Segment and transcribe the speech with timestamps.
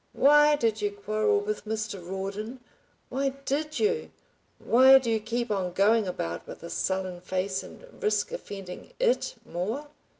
[0.13, 2.03] "Why did you quarrel with Mr.
[2.03, 2.59] Rawdon?
[3.09, 4.11] Why DID you?
[4.57, 9.35] Why do you keep on going about with a sullen face and risk offending IT
[9.45, 9.89] more?"